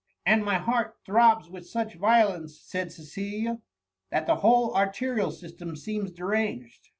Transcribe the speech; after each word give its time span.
'*" 0.11 0.17
And 0.25 0.43
my 0.43 0.57
heart 0.57 0.95
throbs 1.05 1.47
with 1.47 1.67
such 1.69 1.93
violence," 1.93 2.59
said 2.59 2.91
Cecilia, 2.91 3.59
*^that 4.11 4.25
the 4.25 4.37
whole 4.37 4.73
arterial 4.75 5.29
system 5.29 5.75
seems 5.75 6.09
deranged." 6.11 6.89